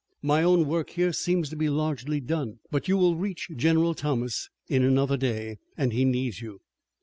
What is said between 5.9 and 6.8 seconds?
he needs you.